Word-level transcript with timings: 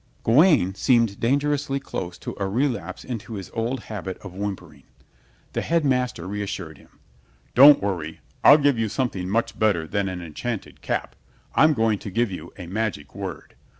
Gawaine 0.23 0.73
seemed 0.73 1.19
dangerously 1.19 1.79
close 1.79 2.17
to 2.17 2.35
a 2.39 2.47
relapse 2.47 3.03
into 3.05 3.35
his 3.35 3.51
old 3.53 3.81
habit 3.81 4.17
of 4.23 4.33
whimpering. 4.33 4.81
The 5.53 5.61
Headmaster 5.61 6.27
reassured 6.27 6.79
him: 6.79 6.97
"Don't 7.53 7.83
worry; 7.83 8.19
I'll 8.43 8.57
give 8.57 8.79
you 8.79 8.89
something 8.89 9.29
much 9.29 9.59
better 9.59 9.85
than 9.85 10.09
an 10.09 10.19
enchanted 10.23 10.81
cap. 10.81 11.15
I'm 11.53 11.75
going 11.75 11.99
to 11.99 12.09
give 12.09 12.31
you 12.31 12.51
a 12.57 12.65
magic 12.65 13.13
word. 13.13 13.53